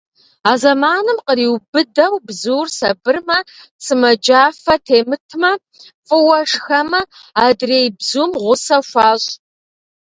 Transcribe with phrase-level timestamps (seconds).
[0.49, 3.39] А зэманым къриубыдэу бзур сабырмэ,
[3.85, 5.51] сымаджафэ темытмэ,
[6.07, 7.01] фӏыуэ шхэмэ,
[7.45, 9.31] адрей бзум гъусэ хуащӏ.